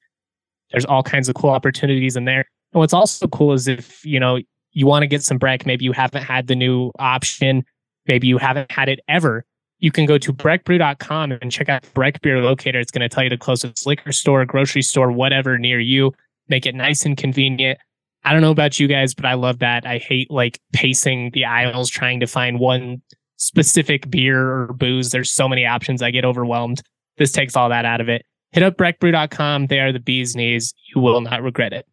[0.71, 2.45] There's all kinds of cool opportunities in there.
[2.73, 4.39] And what's also cool is if, you know,
[4.71, 7.63] you want to get some Breck, maybe you haven't had the new option
[8.07, 9.45] maybe you haven't had it ever,
[9.79, 12.79] you can go to breckbrew.com and check out Breck Beer Locator.
[12.79, 16.13] It's going to tell you the closest liquor store, grocery store, whatever near you.
[16.47, 17.79] Make it nice and convenient.
[18.23, 19.85] I don't know about you guys, but I love that.
[19.85, 23.01] I hate like pacing the aisles trying to find one
[23.35, 25.11] specific beer or booze.
[25.11, 26.01] There's so many options.
[26.01, 26.81] I get overwhelmed.
[27.17, 28.25] This takes all that out of it.
[28.53, 29.67] Hit up breckbrew.com.
[29.67, 30.73] They are the bee's knees.
[30.95, 31.85] You will not regret it.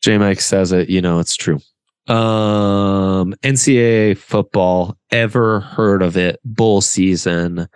[0.00, 1.60] J Mike says it, you know, it's true.
[2.06, 4.96] Um, NCAA football.
[5.10, 6.40] Ever heard of it?
[6.44, 7.68] bull season.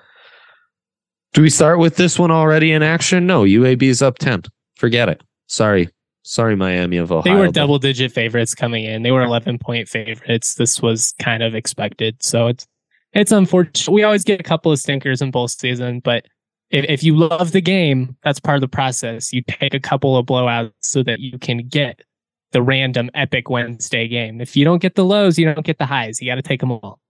[1.35, 3.27] Do we start with this one already in action?
[3.27, 4.43] No, UAB is up 10.
[4.77, 5.23] Forget it.
[5.47, 5.89] Sorry.
[6.23, 7.23] Sorry, Miami of Ohio.
[7.23, 9.03] They were double digit favorites coming in.
[9.03, 10.57] They were 11 point favorites.
[10.57, 12.23] This was kind of expected.
[12.23, 12.67] So it's,
[13.15, 13.93] it's unfortunate.
[13.93, 16.27] We always get a couple of stinkers in bowl season, but
[16.71, 19.33] if, if you love the game, that's part of the process.
[19.33, 22.03] You take a couple of blowouts so that you can get
[22.53, 24.41] the random epic Wednesday game.
[24.41, 26.21] If you don't get the lows, you don't get the highs.
[26.21, 27.01] You got to take them all.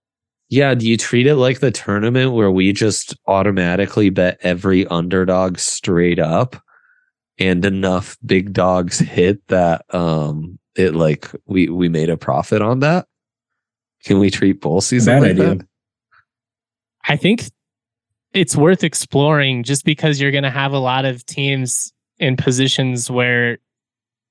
[0.49, 0.73] Yeah.
[0.73, 6.19] Do you treat it like the tournament where we just automatically bet every underdog straight
[6.19, 6.61] up
[7.37, 12.79] and enough big dogs hit that um it like we we made a profit on
[12.79, 13.05] that?
[14.03, 15.55] Can we treat bowl season like idea.
[15.55, 15.67] that?
[17.07, 17.49] I think
[18.33, 23.09] it's worth exploring just because you're going to have a lot of teams in positions
[23.09, 23.57] where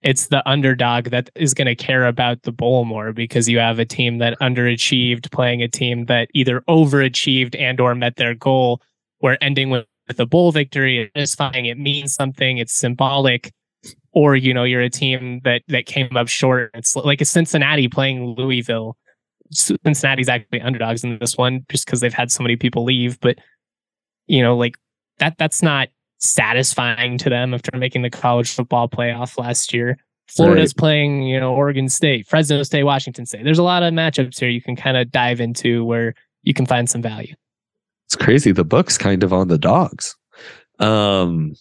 [0.02, 3.78] it's the underdog that is going to care about the bowl more because you have
[3.78, 8.80] a team that underachieved playing a team that either overachieved and or met their goal
[9.18, 11.66] where ending with, with a bowl victory is fine.
[11.66, 12.58] It means something.
[12.58, 13.52] It's symbolic.
[14.12, 16.70] Or you know you're a team that that came up short.
[16.74, 18.96] It's like a cincinnati playing louisville.
[19.52, 23.38] Cincinnati's actually underdogs in this one just because they've had so many people leave but
[24.26, 24.76] you know like
[25.18, 29.98] that that's not satisfying to them after making the college football playoff last year.
[30.28, 30.76] Florida's right.
[30.76, 33.44] playing, you know, Oregon State, Fresno State, Washington State.
[33.44, 36.66] There's a lot of matchups here you can kind of dive into where you can
[36.66, 37.34] find some value.
[38.06, 38.52] It's crazy.
[38.52, 40.16] The book's kind of on the dogs.
[40.78, 41.54] Um,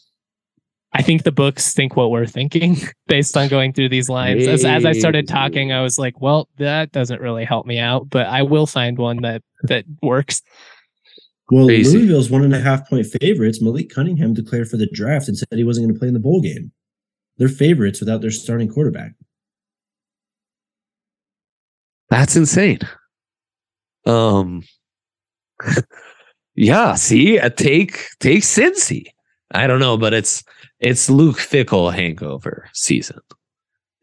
[0.93, 4.47] I think the books think what we're thinking based on going through these lines.
[4.47, 8.09] As, as I started talking, I was like, well, that doesn't really help me out,
[8.09, 10.41] but I will find one that that works.
[11.49, 11.97] Well, Crazy.
[11.97, 13.61] Louisville's one and a half point favorites.
[13.61, 16.19] Malik Cunningham declared for the draft and said he wasn't going to play in the
[16.19, 16.71] bowl game.
[17.37, 19.13] They're favorites without their starting quarterback.
[22.09, 22.79] That's insane.
[24.05, 24.63] Um,
[26.55, 26.95] yeah.
[26.95, 29.05] See, take take Cincy.
[29.51, 30.43] I don't know, but it's
[30.79, 33.19] it's Luke Fickell hangover season.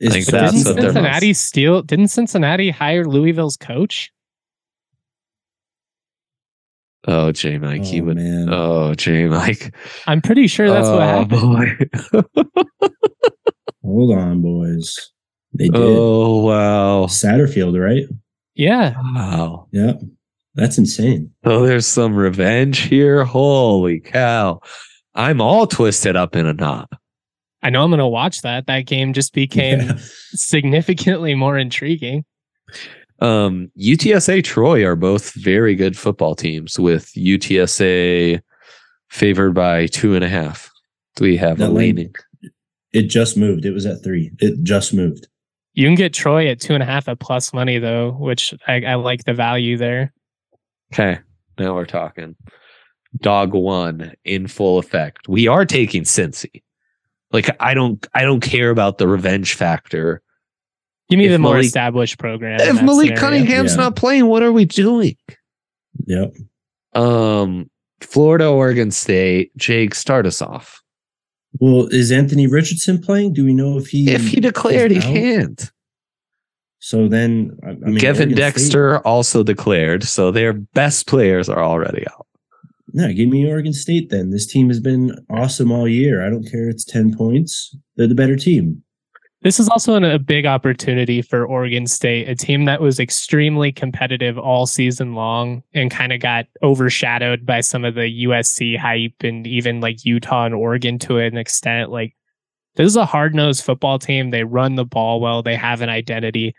[0.03, 1.83] I think that's didn't Cincinnati steal?
[1.83, 4.11] Didn't Cincinnati hire Louisville's coach?
[7.07, 8.17] Oh, J Mike, oh, he would.
[8.17, 8.49] Man.
[8.51, 9.75] Oh, J Mike.
[10.07, 11.91] I'm pretty sure that's oh, what happened.
[13.85, 15.11] Hold on, boys.
[15.53, 15.77] They did.
[15.77, 18.05] Oh wow, Satterfield, right?
[18.55, 18.95] Yeah.
[19.15, 19.69] Wow.
[19.73, 20.01] Yep.
[20.55, 21.33] that's insane.
[21.45, 23.25] Oh, there's some revenge here.
[23.25, 24.61] Holy cow!
[25.15, 26.91] I'm all twisted up in a knot.
[27.63, 28.67] I know I'm going to watch that.
[28.67, 29.95] That game just became yeah.
[30.35, 32.25] significantly more intriguing.
[33.21, 38.41] Um, UTSA Troy are both very good football teams with UTSA
[39.09, 40.71] favored by two and a half.
[41.17, 42.15] Do we have that a leaning?
[42.93, 43.65] It just moved.
[43.65, 44.31] It was at three.
[44.41, 45.29] It just moved.
[45.75, 48.83] You can get Troy at two and a half at plus money though, which I,
[48.83, 50.13] I like the value there.
[50.93, 51.19] Okay.
[51.59, 52.37] Now we're talking
[53.21, 55.29] dog one in full effect.
[55.29, 56.63] We are taking Cincy.
[57.33, 60.23] Like I don't I don't care about the revenge factor.
[61.11, 62.61] Give me if the more Malik, established program.
[62.61, 63.21] If Malik scenario.
[63.21, 63.83] Cunningham's yeah.
[63.83, 65.17] not playing, what are we doing?
[66.07, 66.35] Yep.
[66.95, 69.57] Um Florida, Oregon State.
[69.57, 70.83] Jake, start us off.
[71.61, 73.35] Well, is Anthony Richardson playing?
[73.35, 75.71] Do we know if he if he declared he can't?
[76.85, 80.05] So then, I mean, Gervon Oregon Dexter State, also declared.
[80.05, 82.27] So their best players are already out.
[82.93, 84.31] No, give me Oregon State then.
[84.31, 86.25] This team has been awesome all year.
[86.25, 86.69] I don't care.
[86.69, 87.75] It's 10 points.
[87.97, 88.84] They're the better team.
[89.45, 93.71] This is also an, a big opportunity for Oregon State, a team that was extremely
[93.71, 99.23] competitive all season long and kind of got overshadowed by some of the USC hype
[99.23, 101.91] and even like Utah and Oregon to an extent.
[101.91, 102.17] Like,
[102.77, 104.31] this is a hard nosed football team.
[104.31, 106.55] They run the ball well, they have an identity.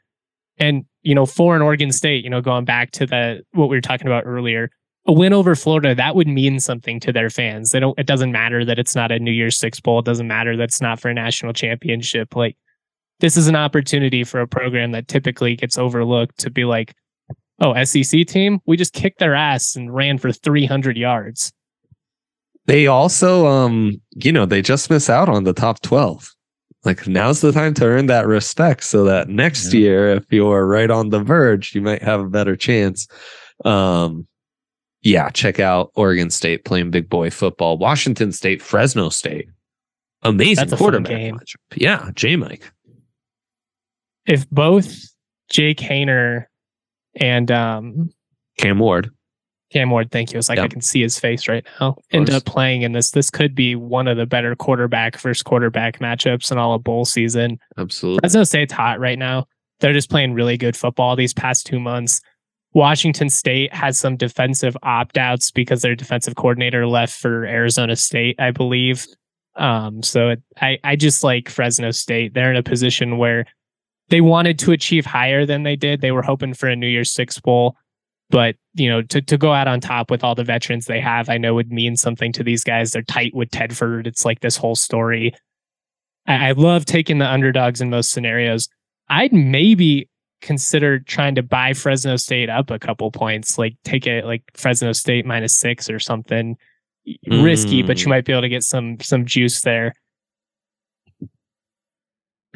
[0.60, 3.78] And, you know, for an Oregon State, you know, going back to the what we
[3.78, 4.70] were talking about earlier,
[5.08, 7.72] a win over Florida, that would mean something to their fans.
[7.72, 9.98] They don't, it doesn't matter that it's not a New Year's Six Bowl.
[9.98, 12.36] It doesn't matter that it's not for a national championship.
[12.36, 12.56] Like,
[13.20, 16.94] this is an opportunity for a program that typically gets overlooked to be like,
[17.60, 21.54] oh, SEC team, we just kicked their ass and ran for 300 yards.
[22.66, 26.32] They also, um, you know, they just miss out on the top 12.
[26.84, 29.80] Like now's the time to earn that respect so that next yeah.
[29.80, 33.08] year, if you're right on the verge, you might have a better chance.
[33.64, 34.28] Um,
[35.02, 37.78] yeah, check out Oregon State playing big boy football.
[37.78, 39.48] Washington State, Fresno State.
[40.24, 41.40] Amazing quarterback game.
[41.76, 42.72] Yeah, J Mike.
[44.26, 44.94] If both
[45.50, 46.46] Jake Haener
[47.16, 48.10] and um,
[48.58, 49.12] Cam Ward.
[49.72, 50.40] Cam Ward, thank you.
[50.40, 50.66] It's like yep.
[50.66, 51.98] I can see his face right now.
[52.12, 53.12] End up playing in this.
[53.12, 57.04] This could be one of the better quarterback versus quarterback matchups in all of bowl
[57.04, 57.60] season.
[57.78, 58.20] Absolutely.
[58.20, 59.48] Fresno State's hot right now.
[59.80, 62.22] They're just playing really good football these past two months.
[62.74, 68.36] Washington State has some defensive opt outs because their defensive coordinator left for Arizona State,
[68.40, 69.06] I believe.
[69.56, 72.34] Um, so it, I, I just like Fresno State.
[72.34, 73.46] They're in a position where
[74.10, 76.02] they wanted to achieve higher than they did.
[76.02, 77.76] They were hoping for a New Year's Six Bowl,
[78.30, 81.30] but you know, to, to go out on top with all the veterans they have,
[81.30, 82.92] I know would mean something to these guys.
[82.92, 84.08] They're tight with Tedford.
[84.08, 85.34] It's like this whole story.
[86.28, 88.68] I, I love taking the underdogs in most scenarios.
[89.10, 90.10] I'd maybe
[90.42, 94.92] consider trying to buy Fresno State up a couple points, like take it like Fresno
[94.92, 96.58] State minus six or something.
[97.28, 97.44] Mm.
[97.44, 98.10] Risky, but you mm.
[98.10, 99.94] might be able to get some some juice there.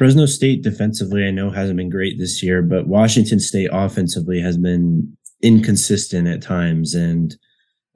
[0.00, 4.56] Fresno State defensively, I know hasn't been great this year, but Washington State offensively has
[4.56, 6.94] been inconsistent at times.
[6.94, 7.36] And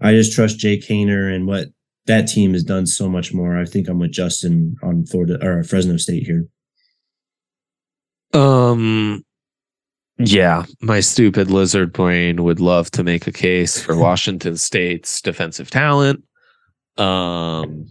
[0.02, 1.68] I just trust Jake Haener and what
[2.04, 3.58] that team has done so much more.
[3.58, 6.46] I think I'm with Justin on Florida or Fresno State here.
[8.34, 9.24] Um,
[10.18, 15.70] yeah, my stupid lizard brain would love to make a case for Washington State's defensive
[15.70, 16.22] talent.
[16.98, 17.86] Um,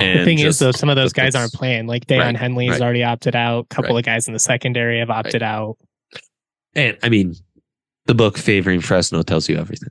[0.00, 1.86] the thing is, though, some of those guys aren't playing.
[1.86, 2.84] Like Daiyan right, Henley has right.
[2.84, 3.66] already opted out.
[3.70, 4.00] A couple right.
[4.00, 5.76] of guys in the secondary have opted out.
[6.74, 7.34] And I mean,
[8.06, 9.90] the book favoring Fresno tells you everything.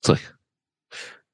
[0.00, 0.22] It's like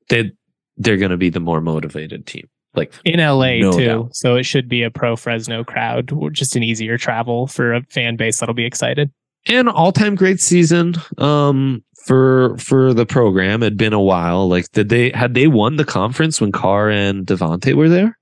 [0.08, 0.32] they
[0.76, 2.48] they're going to be the more motivated team.
[2.74, 3.86] Like in LA No too.
[3.86, 4.16] doubt.
[4.16, 8.16] So it should be a pro Fresno crowd, just an easier travel for a fan
[8.16, 9.10] base that'll be excited.
[9.48, 13.62] An all-time great season um for for the program.
[13.62, 14.48] It'd been a while.
[14.48, 18.18] Like did they had they won the conference when Carr and Davante were there?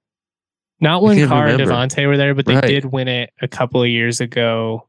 [0.81, 1.73] Not when Carr and remember.
[1.75, 2.65] Davante were there, but they Right.
[2.67, 4.89] did win it a couple of years ago.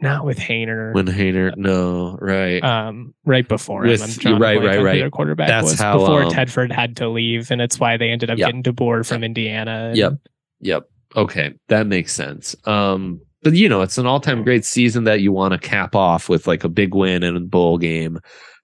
[0.00, 0.94] Not with Haener.
[0.94, 2.62] When Haener no, right.
[2.62, 3.90] um, right before him.
[3.90, 4.98] With- I'm right, right, right.
[5.00, 8.10] Their quarterback That's was how, before um, Tedford had to leave, and it's why they
[8.10, 8.46] ended up Yep.
[8.46, 9.88] getting DeBoer from Indiana.
[9.88, 10.12] and- Yep.
[10.60, 10.82] Yep.
[11.16, 12.54] Okay, that makes sense.
[12.64, 16.28] Um, but you know, it's an all-time great season that you want to cap off
[16.28, 18.18] with like a big win and a bowl game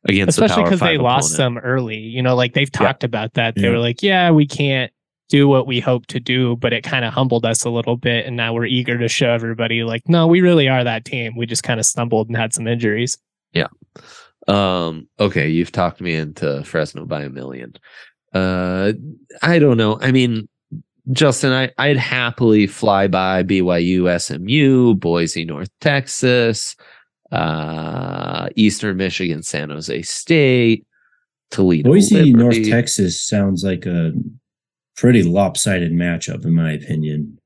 [0.06, 1.96] against especially because they lost them early.
[1.98, 2.86] You know, like they've Yeah.
[2.86, 3.54] talked about that.
[3.54, 3.70] They Yeah.
[3.70, 4.92] were like, "Yeah, we can't
[5.30, 8.26] do what we hope to do," but it kind of humbled us a little bit,
[8.26, 11.34] and now we're eager to show everybody, like, no, we really are that team.
[11.36, 13.16] We just kind of stumbled and had some injuries.
[13.52, 13.68] Yeah.
[14.46, 17.72] Um, okay, you've talked me into Fresno by a million.
[18.34, 18.92] Uh,
[19.42, 19.98] I don't know.
[20.00, 20.48] I mean,
[21.12, 26.74] Justin, I, I'd happily fly by BYU, SMU, Boise, North Texas,
[27.30, 30.86] uh, Eastern Michigan, San Jose State,
[31.50, 31.90] Toledo.
[31.90, 34.12] Boise, North Texas sounds like a
[34.96, 37.38] pretty lopsided matchup, in my opinion.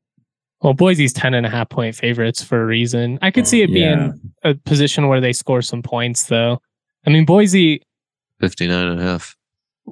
[0.62, 3.18] Well, Boise's 10 and a half point favorites for a reason.
[3.22, 3.94] I could see it Yeah.
[3.96, 6.60] being a position where they score some points, though.
[7.06, 7.80] I mean, Boise
[8.40, 9.36] 59 and a half.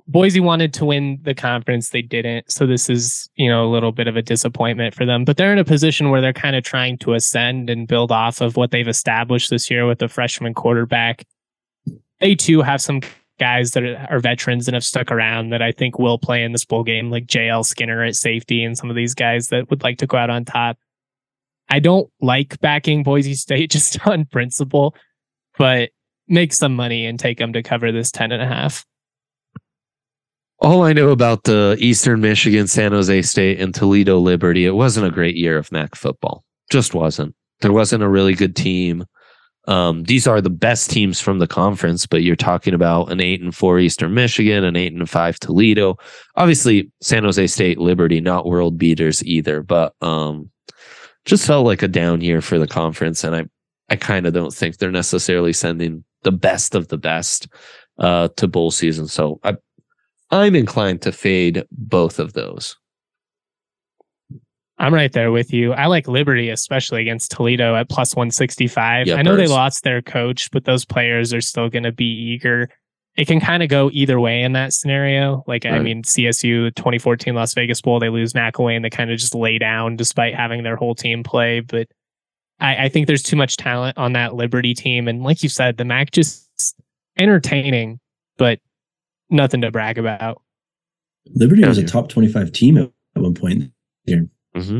[0.06, 1.90] Boise wanted to win the conference.
[1.90, 2.50] They didn't.
[2.50, 5.24] So this is, you know, a little bit of a disappointment for them.
[5.24, 8.40] But they're in a position where they're kind of trying to ascend and build off
[8.40, 11.24] of what they've established this year with the freshman quarterback.
[12.20, 13.00] They too have some
[13.38, 16.64] guys that are, veterans and have stuck around that I think will play in this
[16.64, 19.98] bowl game, like JL Skinner at safety and some of these guys that would like
[19.98, 20.78] to go out on top.
[21.68, 24.94] I don't like backing Boise State just on principle,
[25.58, 25.90] but
[26.28, 28.86] make some money and take them to cover this 10 and a half.
[30.58, 35.06] All I know about the Eastern Michigan, San Jose State, and Toledo Liberty, it wasn't
[35.06, 36.44] a great year of MAC football.
[36.70, 37.34] Just wasn't.
[37.60, 39.04] There wasn't a really good team.
[39.68, 43.42] Um, these are the best teams from the conference, but you're talking about an eight
[43.42, 45.96] and four Eastern Michigan, an eight and five Toledo.
[46.36, 50.50] Obviously, San Jose State, Liberty, not world beaters either, but um,
[51.24, 53.44] just felt like a down year for the conference, and I,
[53.88, 57.48] I kind of don't think they're necessarily sending the best of the best
[57.98, 59.08] uh, to bowl season.
[59.08, 59.56] So I,
[60.30, 62.76] I'm inclined to fade both of those.
[64.78, 65.72] I'm right there with you.
[65.72, 69.06] I like Liberty, especially against Toledo at plus 165.
[69.06, 72.04] Yeah, I know they lost their coach, but those players are still going to be
[72.04, 72.68] eager.
[73.16, 75.42] It can kind of go either way in that scenario.
[75.46, 78.82] Like, I mean, CSU 2014 Las Vegas Bowl, they lose McElwain.
[78.82, 81.60] They kind of just lay down despite having their whole team play.
[81.60, 81.88] But
[82.60, 85.08] I, I think there's too much talent on that Liberty team.
[85.08, 86.46] And like you said, the MAC just
[87.18, 88.00] entertaining,
[88.36, 88.60] but
[89.30, 90.42] nothing to brag about.
[91.34, 93.72] Liberty was a top 25 team at at one point.
[94.08, 94.78] Mm-hmm.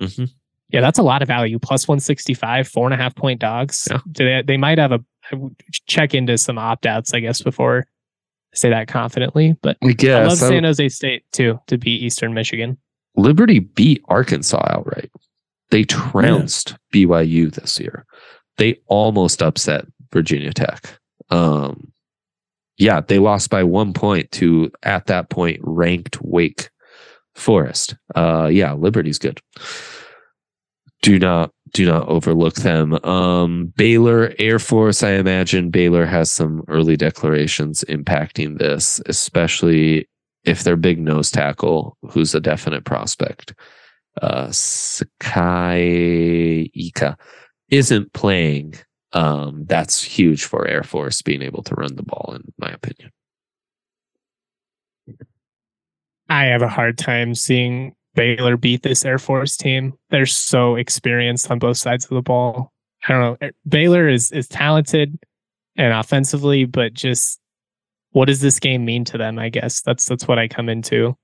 [0.00, 0.24] Mm-hmm.
[0.70, 1.58] Yeah, that's a lot of value.
[1.58, 3.88] Plus 165, four and a half point dogs.
[3.90, 3.98] Yeah.
[4.06, 5.00] They, they might have a
[5.86, 7.86] check into some opt outs, I guess, before
[8.52, 9.56] I say that confidently.
[9.62, 12.78] But I I love San Jose State too to beat Eastern Michigan.
[13.16, 15.10] Liberty beat Arkansas outright.
[15.70, 18.04] They trounced BYU this year.
[18.58, 20.98] They almost upset Virginia Tech.
[21.30, 21.92] Um,
[22.78, 26.70] yeah, they lost by one point to at that point ranked Wake
[27.34, 27.96] Forest.
[28.14, 29.40] Uh, yeah, Liberty's good.
[31.02, 32.94] Do not do not overlook them.
[33.04, 35.02] Um, Baylor Air Force.
[35.02, 40.08] I imagine Baylor has some early declarations impacting this, especially
[40.44, 43.52] if their big nose tackle, who's a definite prospect,
[44.22, 45.10] uh, Siaki
[46.72, 47.18] Ika,
[47.68, 48.74] isn't playing.
[49.16, 53.10] Um, that's huge for Air Force being able to run the ball, in my opinion.
[56.28, 59.94] I have a hard time seeing Baylor beat this Air Force team.
[60.10, 62.74] They're so experienced on both sides of the ball.
[63.08, 63.50] I don't know.
[63.66, 65.18] Baylor is is talented
[65.76, 67.40] and offensively, but just
[68.10, 69.38] what does this game mean to them?
[69.38, 71.16] I guess that's that's what I come into.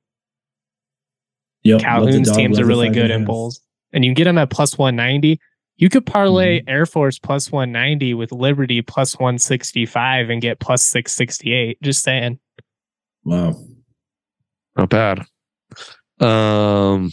[1.65, 3.61] Yep, Calhoun's dog, teams are really good in bowls,
[3.93, 5.39] and you can get them at plus one ninety.
[5.83, 6.69] You could parlay Mm-hmm.
[6.69, 11.13] Air Force plus one ninety with Liberty plus one sixty five and get plus six
[11.13, 11.77] sixty eight.
[11.83, 12.39] Just saying.
[13.25, 13.57] Wow.
[14.77, 15.25] Not bad.
[16.21, 17.11] Um,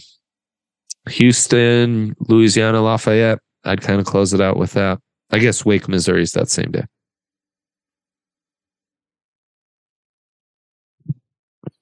[1.09, 3.39] Houston, Louisiana, Lafayette.
[3.63, 4.99] I'd kind of close it out with that.
[5.31, 6.83] I guess Wake, Missouri is that same day.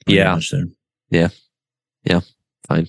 [0.05, 0.35] Pretty Yeah.
[0.35, 1.31] much there.
[2.65, 2.87] Fine.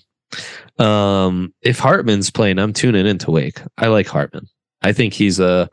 [0.79, 3.61] Um, if Hartman's playing, I'm tuning into Wake.
[3.79, 4.47] I like Hartman.
[4.83, 5.69] I think he's a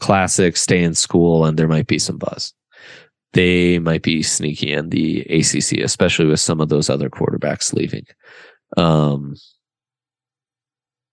[0.00, 2.54] classic stay in school and there might be some buzz.
[3.32, 8.06] they might be sneaky in the ACC, especially with some of those other quarterbacks leaving.
[8.76, 9.36] Um,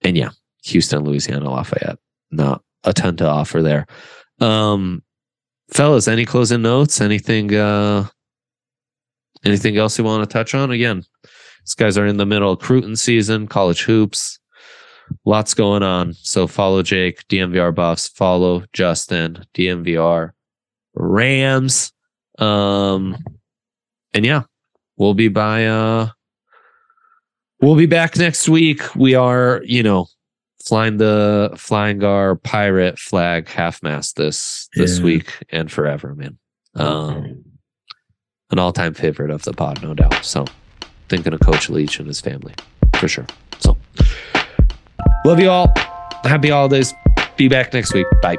[0.04, 0.30] and yeah,
[0.64, 2.00] Houston, Louisiana, Lafayette,
[2.32, 3.86] not a ton to offer there.
[4.40, 5.04] Um,
[5.70, 7.02] fellas, any closing notes?
[7.02, 7.54] Anything?
[7.54, 8.08] Uh,
[9.46, 10.72] anything else you want to touch on?
[10.72, 11.04] Again,
[11.68, 14.40] these guys are in the middle of recruiting season, college hoops,
[15.26, 16.14] lots going on.
[16.14, 18.08] So follow Jake, DNVR Buffs.
[18.08, 20.32] Follow Justin, DNVR
[20.96, 21.92] Rams.
[22.40, 23.18] Um,
[24.14, 24.44] and yeah,
[24.96, 25.66] we'll be by.
[25.66, 26.08] Uh,
[27.62, 28.96] we'll be back next week.
[28.96, 30.08] We are, you know,
[30.66, 35.04] flying the flying our pirate flag half mast this this Yeah.
[35.04, 36.38] week and forever, man.
[36.76, 37.44] Um,
[38.52, 40.24] an all time favorite of the pod, no doubt.
[40.24, 40.46] So
[41.10, 42.54] thinking of Coach Leach and his family
[42.96, 43.26] for sure.
[43.60, 43.78] So
[45.26, 45.74] love you all.
[46.24, 46.94] Happy holidays.
[47.38, 48.08] Be back next week.
[48.22, 48.38] Bye.